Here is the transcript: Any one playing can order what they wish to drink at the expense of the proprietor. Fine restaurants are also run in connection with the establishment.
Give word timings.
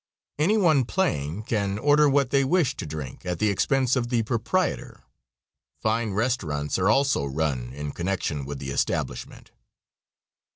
Any 0.39 0.57
one 0.57 0.83
playing 0.85 1.43
can 1.43 1.77
order 1.77 2.09
what 2.09 2.31
they 2.31 2.43
wish 2.43 2.75
to 2.77 2.87
drink 2.87 3.23
at 3.23 3.37
the 3.37 3.49
expense 3.49 3.95
of 3.95 4.09
the 4.09 4.23
proprietor. 4.23 5.03
Fine 5.79 6.13
restaurants 6.13 6.79
are 6.79 6.89
also 6.89 7.23
run 7.23 7.71
in 7.71 7.91
connection 7.91 8.43
with 8.43 8.57
the 8.57 8.71
establishment. 8.71 9.51